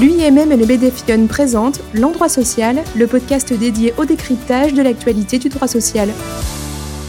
L'UIMM 0.00 0.50
et 0.50 0.56
le 0.56 0.64
BDFION 0.64 1.26
présentent 1.26 1.82
L'Endroit 1.92 2.30
Social, 2.30 2.82
le 2.96 3.06
podcast 3.06 3.52
dédié 3.52 3.92
au 3.98 4.06
décryptage 4.06 4.72
de 4.72 4.80
l'actualité 4.80 5.38
du 5.38 5.50
droit 5.50 5.68
social. 5.68 6.08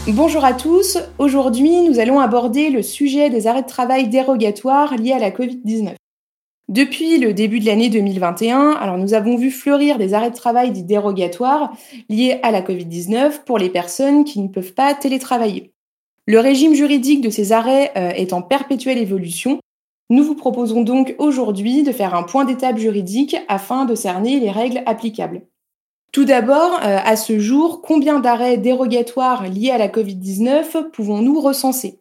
Bonjour 0.06 0.44
à 0.44 0.52
tous, 0.52 0.98
aujourd'hui 1.16 1.80
nous 1.88 1.98
allons 1.98 2.20
aborder 2.20 2.68
le 2.68 2.82
sujet 2.82 3.30
des 3.30 3.46
arrêts 3.46 3.62
de 3.62 3.66
travail 3.66 4.08
dérogatoires 4.08 4.96
liés 4.98 5.12
à 5.12 5.18
la 5.18 5.30
Covid-19. 5.30 5.94
Depuis 6.68 7.16
le 7.16 7.32
début 7.32 7.58
de 7.58 7.64
l'année 7.64 7.88
2021, 7.88 8.72
alors 8.72 8.98
nous 8.98 9.14
avons 9.14 9.36
vu 9.36 9.50
fleurir 9.50 9.96
des 9.96 10.12
arrêts 10.12 10.30
de 10.30 10.36
travail 10.36 10.70
dits 10.70 10.84
dérogatoires 10.84 11.72
liés 12.10 12.38
à 12.42 12.50
la 12.50 12.60
Covid-19 12.60 13.44
pour 13.46 13.56
les 13.56 13.70
personnes 13.70 14.24
qui 14.24 14.40
ne 14.40 14.48
peuvent 14.48 14.74
pas 14.74 14.92
télétravailler. 14.92 15.72
Le 16.26 16.38
régime 16.38 16.74
juridique 16.74 17.22
de 17.22 17.30
ces 17.30 17.52
arrêts 17.52 17.92
euh, 17.96 18.10
est 18.10 18.34
en 18.34 18.42
perpétuelle 18.42 18.98
évolution. 18.98 19.58
Nous 20.10 20.22
vous 20.22 20.34
proposons 20.34 20.82
donc 20.82 21.14
aujourd'hui 21.18 21.82
de 21.82 21.92
faire 21.92 22.14
un 22.14 22.24
point 22.24 22.44
d'étape 22.44 22.76
juridique 22.76 23.36
afin 23.48 23.86
de 23.86 23.94
cerner 23.94 24.38
les 24.38 24.50
règles 24.50 24.82
applicables. 24.86 25.42
Tout 26.12 26.24
d'abord, 26.24 26.74
euh, 26.84 26.98
à 27.04 27.16
ce 27.16 27.38
jour, 27.38 27.82
combien 27.82 28.20
d'arrêts 28.20 28.58
dérogatoires 28.58 29.48
liés 29.48 29.70
à 29.70 29.78
la 29.78 29.88
Covid-19 29.88 30.90
pouvons-nous 30.90 31.40
recenser? 31.40 32.00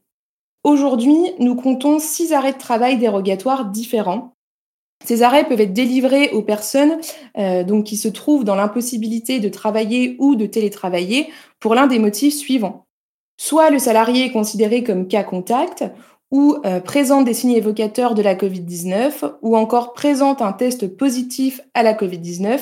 Aujourd'hui, 0.64 1.18
nous 1.40 1.56
comptons 1.56 1.98
six 2.00 2.32
arrêts 2.32 2.54
de 2.54 2.58
travail 2.58 2.98
dérogatoires 2.98 3.66
différents. 3.66 4.34
Ces 5.04 5.24
arrêts 5.24 5.46
peuvent 5.46 5.60
être 5.60 5.74
délivrés 5.74 6.30
aux 6.30 6.42
personnes 6.42 7.00
euh, 7.38 7.82
qui 7.82 7.98
se 7.98 8.08
trouvent 8.08 8.46
dans 8.46 8.56
l'impossibilité 8.56 9.40
de 9.40 9.50
travailler 9.50 10.16
ou 10.20 10.36
de 10.36 10.46
télétravailler 10.46 11.30
pour 11.60 11.74
l'un 11.74 11.88
des 11.88 12.00
motifs 12.00 12.36
suivants. 12.36 12.86
Soit 13.38 13.72
le 13.72 13.80
salarié 13.80 14.26
est 14.26 14.32
considéré 14.32 14.84
comme 14.84 15.08
cas 15.08 15.24
contact, 15.24 15.84
ou 16.34 16.58
euh, 16.66 16.80
présente 16.80 17.26
des 17.26 17.36
signes 17.36 17.52
évocateurs 17.52 18.16
de 18.16 18.24
la 18.24 18.34
Covid-19, 18.34 19.36
ou 19.44 19.56
encore 19.56 19.94
présente 19.94 20.42
un 20.42 20.52
test 20.52 20.88
positif 20.98 21.62
à 21.76 21.84
la 21.84 21.94
Covid-19, 21.94 22.60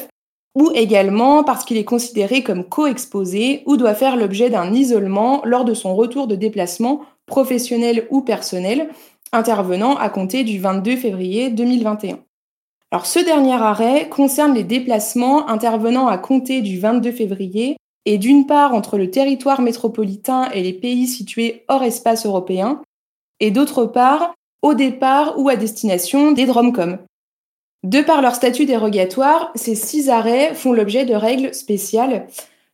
ou 0.55 0.71
également 0.75 1.45
parce 1.45 1.63
qu'il 1.63 1.77
est 1.77 1.85
considéré 1.85 2.43
comme 2.43 2.65
co-exposé 2.65 3.63
ou 3.65 3.77
doit 3.77 3.93
faire 3.93 4.17
l'objet 4.17 4.49
d'un 4.49 4.73
isolement 4.73 5.41
lors 5.45 5.63
de 5.63 5.73
son 5.73 5.95
retour 5.95 6.27
de 6.27 6.35
déplacement 6.35 7.03
professionnel 7.25 8.07
ou 8.11 8.19
personnel, 8.19 8.89
intervenant 9.31 9.95
à 9.95 10.09
compter 10.09 10.43
du 10.43 10.59
22 10.59 10.97
février 10.97 11.49
2021. 11.49 12.19
Alors 12.91 13.05
ce 13.05 13.19
dernier 13.19 13.53
arrêt 13.53 14.09
concerne 14.09 14.53
les 14.53 14.65
déplacements 14.65 15.47
intervenant 15.47 16.07
à 16.07 16.17
compter 16.17 16.59
du 16.59 16.77
22 16.77 17.13
février 17.13 17.77
et 18.05 18.17
d'une 18.17 18.45
part 18.45 18.75
entre 18.75 18.97
le 18.97 19.09
territoire 19.09 19.61
métropolitain 19.61 20.49
et 20.51 20.61
les 20.61 20.73
pays 20.73 21.07
situés 21.07 21.63
hors 21.69 21.83
espace 21.83 22.25
européen, 22.25 22.81
et 23.41 23.51
d'autre 23.51 23.85
part 23.85 24.33
au 24.61 24.73
départ 24.73 25.37
ou 25.37 25.49
à 25.49 25.57
destination 25.57 26.31
des 26.31 26.45
Dromcom, 26.45 26.99
de 27.83 28.01
par 28.01 28.21
leur 28.21 28.35
statut 28.35 28.65
dérogatoire, 28.65 29.51
ces 29.55 29.73
six 29.73 30.09
arrêts 30.09 30.53
font 30.53 30.71
l'objet 30.71 31.03
de 31.03 31.15
règles 31.15 31.51
spéciales. 31.53 32.27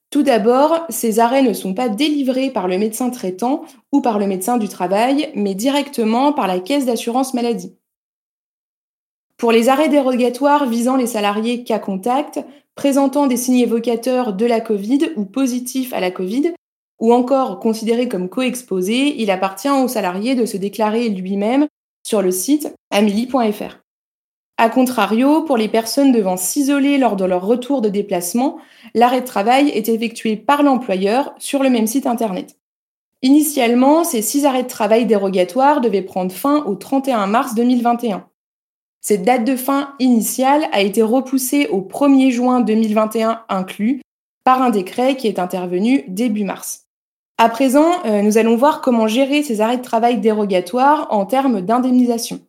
Tout 0.10 0.22
d'abord, 0.22 0.86
ces 0.90 1.20
arrêts 1.20 1.44
ne 1.44 1.54
sont 1.54 1.74
pas 1.74 1.88
délivrés 1.88 2.50
par 2.50 2.68
le 2.68 2.78
médecin 2.78 3.10
traitant 3.10 3.64
ou 3.94 4.02
par 4.02 4.20
le 4.20 4.28
médecin 4.28 4.58
du 4.58 4.68
travail, 4.68 5.32
mais 5.34 5.56
directement 5.56 6.34
par 6.34 6.46
la 6.48 6.60
caisse 6.60 6.86
d'assurance 6.86 7.34
maladie. 7.34 7.74
Pour 9.38 9.54
les 9.54 9.70
arrêts 9.70 9.90
dérogatoires 9.90 10.66
visant 10.66 10.98
les 10.98 11.08
salariés 11.08 11.64
cas 11.64 11.80
contact, 11.80 12.44
présentant 12.76 13.28
des 13.28 13.38
signes 13.38 13.60
évocateurs 13.60 14.34
de 14.34 14.46
la 14.46 14.60
Covid 14.60 15.12
ou 15.16 15.24
positifs 15.24 15.94
à 15.94 16.02
la 16.02 16.12
Covid, 16.12 16.54
ou 17.00 17.14
encore 17.14 17.60
considérés 17.60 18.08
comme 18.08 18.30
co-exposés, 18.30 19.22
il 19.22 19.32
appartient 19.32 19.70
au 19.70 19.88
salarié 19.88 20.36
de 20.36 20.46
se 20.46 20.58
déclarer 20.58 21.10
lui-même 21.10 21.68
sur 22.06 22.22
le 22.22 22.32
site 22.32 22.74
amélie.fr. 22.92 23.80
A 24.60 24.70
contrario, 24.70 25.44
pour 25.44 25.56
les 25.56 25.68
personnes 25.68 26.12
devant 26.12 26.36
s'isoler 26.36 26.98
lors 26.98 27.16
de 27.16 27.26
leur 27.26 27.46
retour 27.46 27.82
de 27.82 27.90
déplacement, 27.90 28.58
l'arrêt 28.96 29.22
de 29.22 29.26
travail 29.28 29.70
est 29.70 29.88
effectué 29.88 30.36
par 30.36 30.64
l'employeur 30.64 31.36
sur 31.38 31.62
le 31.62 31.70
même 31.70 31.86
site 31.86 32.08
internet. 32.08 32.58
Initialement, 33.22 34.04
ces 34.04 34.24
six 34.24 34.46
arrêts 34.46 34.64
de 34.64 34.68
travail 34.68 35.06
dérogatoires 35.06 35.82
devaient 35.82 36.02
prendre 36.02 36.32
fin 36.32 36.64
au 36.66 36.76
31 36.76 37.28
mars 37.28 37.54
2021. 37.54 38.28
Cette 39.02 39.24
date 39.24 39.46
de 39.46 39.56
fin 39.56 39.94
initiale 40.00 40.68
a 40.72 40.82
été 40.82 41.04
repoussée 41.04 41.68
au 41.68 41.82
1er 41.82 42.32
juin 42.32 42.62
2021 42.62 43.44
inclus 43.50 44.02
par 44.44 44.62
un 44.62 44.70
décret 44.70 45.18
qui 45.18 45.28
est 45.28 45.40
intervenu 45.40 46.04
début 46.08 46.46
mars. 46.46 46.87
À 47.40 47.50
présent, 47.50 48.04
euh, 48.06 48.24
nous 48.24 48.40
allons 48.40 48.56
voir 48.56 48.82
comment 48.82 49.08
gérer 49.08 49.44
ces 49.44 49.62
arrêts 49.62 49.78
de 49.78 49.84
travail 49.84 50.18
dérogatoires 50.20 51.06
en 51.12 51.28
termes 51.28 51.62
d'indemnisation. 51.62 52.40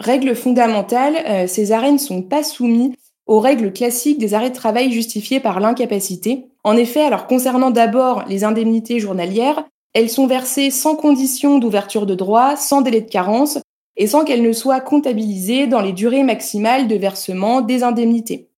Règle 0.00 0.34
fondamentale, 0.34 1.14
euh, 1.28 1.46
ces 1.46 1.70
arrêts 1.70 1.92
ne 1.92 1.98
sont 1.98 2.22
pas 2.22 2.42
soumis 2.42 2.92
aux 3.26 3.38
règles 3.38 3.72
classiques 3.72 4.18
des 4.18 4.34
arrêts 4.34 4.50
de 4.50 4.54
travail 4.56 4.90
justifiés 4.90 5.38
par 5.38 5.60
l'incapacité. 5.60 6.48
En 6.64 6.76
effet, 6.76 7.02
alors 7.02 7.28
concernant 7.28 7.70
d'abord 7.70 8.24
les 8.26 8.42
indemnités 8.42 8.98
journalières, 8.98 9.64
elles 9.94 10.10
sont 10.10 10.26
versées 10.26 10.72
sans 10.72 10.96
condition 10.96 11.60
d'ouverture 11.60 12.04
de 12.04 12.16
droit, 12.16 12.56
sans 12.56 12.80
délai 12.80 13.02
de 13.02 13.10
carence 13.10 13.58
et 13.96 14.08
sans 14.08 14.24
qu'elles 14.24 14.42
ne 14.42 14.52
soient 14.52 14.80
comptabilisées 14.80 15.68
dans 15.68 15.82
les 15.82 15.92
durées 15.92 16.24
maximales 16.24 16.88
de 16.88 16.96
versement 16.96 17.60
des 17.60 17.84
indemnités. 17.84 18.49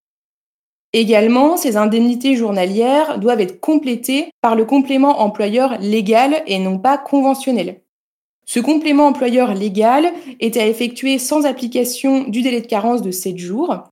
Également, 0.95 1.57
ces 1.57 1.77
indemnités 1.77 2.37
journalières 2.37 3.19
doivent 3.19 3.41
être 3.41 3.61
complétées 3.61 4.31
par 4.43 4.55
le 4.55 4.67
complément 4.67 5.21
employeur 5.21 5.79
légal 5.81 6.43
et 6.47 6.59
non 6.59 6.79
pas 6.79 6.99
conventionnel. 6.99 7.81
Ce 8.45 8.61
complément 8.61 9.07
employeur 9.07 9.55
légal 9.55 10.13
est 10.41 10.57
à 10.57 10.67
effectuer 10.67 11.19
sans 11.19 11.47
application 11.47 12.25
du 12.25 12.43
délai 12.43 12.61
de 12.61 12.67
carence 12.67 13.01
de 13.01 13.11
7 13.11 13.39
jours. 13.39 13.85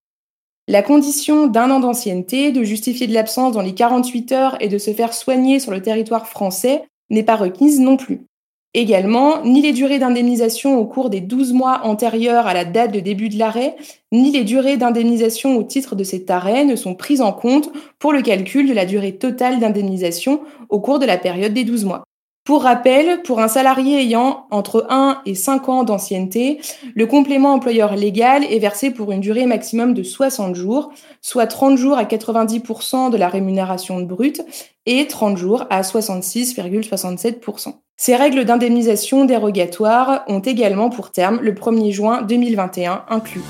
La 0.69 0.83
condition 0.83 1.47
d'un 1.47 1.71
an 1.71 1.81
d'ancienneté, 1.81 2.53
de 2.53 2.63
justifier 2.63 3.07
de 3.07 3.15
l'absence 3.15 3.55
dans 3.55 3.63
les 3.63 3.75
48 3.75 4.33
heures 4.33 4.57
et 4.61 4.69
de 4.69 4.79
se 4.79 4.93
faire 4.93 5.15
soigner 5.15 5.59
sur 5.59 5.73
le 5.73 5.81
territoire 5.81 6.29
français 6.29 6.85
n'est 7.09 7.23
pas 7.23 7.37
requise 7.37 7.81
non 7.81 7.97
plus. 7.97 8.27
Également, 8.73 9.43
ni 9.45 9.63
les 9.63 9.73
durées 9.73 9.99
d'indemnisation 9.99 10.79
au 10.79 10.85
cours 10.85 11.11
des 11.11 11.21
12 11.21 11.53
mois 11.53 11.81
antérieurs 11.83 12.47
à 12.47 12.55
la 12.55 12.65
date 12.65 12.93
de 12.93 13.01
début 13.01 13.29
de 13.29 13.37
l'arrêt, 13.37 13.75
ni 14.13 14.31
les 14.31 14.45
durées 14.45 14.77
d'indemnisation 14.77 15.57
au 15.57 15.65
titre 15.65 15.97
de 15.97 16.05
cet 16.05 16.31
arrêt 16.31 16.65
ne 16.65 16.77
sont 16.77 16.95
prises 16.95 17.21
en 17.21 17.33
compte 17.33 17.69
pour 17.99 18.13
le 18.13 18.23
calcul 18.23 18.69
de 18.69 18.73
la 18.73 18.87
durée 18.87 19.17
totale 19.17 19.59
d'indemnisation 19.59 20.43
au 20.69 20.79
cours 20.79 21.01
de 21.01 21.07
la 21.07 21.19
période 21.19 21.53
des 21.53 21.65
12 21.65 21.85
mois. 21.85 22.05
Pour 22.45 22.63
rappel, 22.63 23.23
pour 23.23 23.41
un 23.41 23.49
salarié 23.49 24.01
ayant 24.01 24.47
entre 24.53 24.87
1 24.89 25.23
et 25.27 25.35
5 25.35 25.69
ans 25.69 25.83
d'ancienneté, 25.83 26.61
le 26.95 27.07
complément 27.07 27.53
employeur 27.53 27.97
légal 27.97 28.45
est 28.45 28.61
versé 28.61 28.93
pour 28.93 29.11
une 29.11 29.21
durée 29.21 29.47
maximum 29.47 29.95
de 29.95 30.05
60 30.05 30.55
jours, 30.55 30.93
soit 31.21 31.49
30 31.49 31.77
jours 31.77 31.99
à 31.99 32.05
90% 32.05 33.11
de 33.11 33.17
la 33.17 33.29
rémunération 33.29 34.01
brute 34.01 34.43
et 34.87 35.09
30 35.09 35.37
jours 35.37 35.67
à 35.71 35.83
66,67%. 35.83 37.75
Ces 38.03 38.17
règles 38.17 38.47
d'indemnisation 38.47 39.27
dérogatoires 39.27 40.25
ont 40.27 40.39
également 40.39 40.89
pour 40.89 41.11
terme 41.11 41.39
le 41.43 41.53
1er 41.53 41.93
juin 41.93 42.23
2021 42.23 43.05
inclus. 43.11 43.43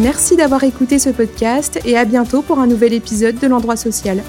Merci 0.00 0.34
d'avoir 0.34 0.64
écouté 0.64 0.98
ce 0.98 1.10
podcast 1.10 1.78
et 1.84 1.98
à 1.98 2.06
bientôt 2.06 2.40
pour 2.40 2.58
un 2.58 2.66
nouvel 2.66 2.94
épisode 2.94 3.38
de 3.38 3.46
l'endroit 3.46 3.76
social. 3.76 4.22